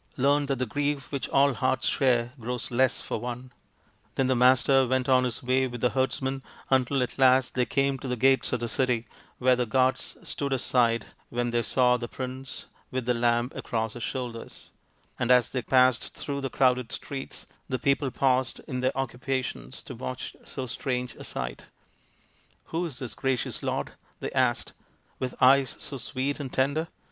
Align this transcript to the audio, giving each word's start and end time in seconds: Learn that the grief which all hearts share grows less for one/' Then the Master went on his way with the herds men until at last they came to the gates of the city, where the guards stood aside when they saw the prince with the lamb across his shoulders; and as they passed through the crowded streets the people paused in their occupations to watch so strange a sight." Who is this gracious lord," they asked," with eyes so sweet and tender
Learn 0.17 0.47
that 0.47 0.57
the 0.57 0.65
grief 0.65 1.11
which 1.11 1.29
all 1.29 1.53
hearts 1.53 1.87
share 1.87 2.33
grows 2.39 2.71
less 2.71 3.01
for 3.01 3.21
one/' 3.21 3.51
Then 4.15 4.25
the 4.25 4.35
Master 4.35 4.87
went 4.87 5.07
on 5.07 5.25
his 5.25 5.43
way 5.43 5.67
with 5.67 5.79
the 5.81 5.91
herds 5.91 6.23
men 6.23 6.41
until 6.71 7.03
at 7.03 7.19
last 7.19 7.53
they 7.53 7.67
came 7.67 7.99
to 7.99 8.07
the 8.07 8.15
gates 8.15 8.51
of 8.51 8.61
the 8.61 8.67
city, 8.67 9.05
where 9.37 9.55
the 9.55 9.67
guards 9.67 10.17
stood 10.27 10.53
aside 10.53 11.05
when 11.29 11.51
they 11.51 11.61
saw 11.61 11.97
the 11.97 12.07
prince 12.07 12.65
with 12.89 13.05
the 13.05 13.13
lamb 13.13 13.51
across 13.53 13.93
his 13.93 14.01
shoulders; 14.01 14.71
and 15.19 15.29
as 15.29 15.51
they 15.51 15.61
passed 15.61 16.15
through 16.15 16.41
the 16.41 16.49
crowded 16.49 16.91
streets 16.91 17.45
the 17.69 17.77
people 17.77 18.09
paused 18.09 18.59
in 18.67 18.79
their 18.79 18.97
occupations 18.97 19.83
to 19.83 19.93
watch 19.93 20.35
so 20.43 20.65
strange 20.65 21.13
a 21.13 21.23
sight." 21.23 21.67
Who 22.73 22.83
is 22.87 22.97
this 22.97 23.13
gracious 23.13 23.61
lord," 23.61 23.91
they 24.19 24.31
asked," 24.31 24.73
with 25.19 25.35
eyes 25.39 25.75
so 25.79 25.97
sweet 25.99 26.39
and 26.39 26.51
tender 26.51 26.87